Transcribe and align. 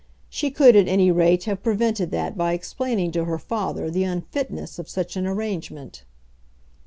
She 0.29 0.49
could 0.49 0.75
at 0.75 0.87
any 0.87 1.11
rate 1.11 1.43
have 1.43 1.61
prevented 1.61 2.09
that 2.09 2.35
by 2.35 2.53
explaining 2.53 3.11
to 3.11 3.25
her 3.25 3.37
father 3.37 3.91
the 3.91 4.03
unfitness 4.03 4.79
of 4.79 4.89
such 4.89 5.15
an 5.15 5.27
arrangement. 5.27 6.05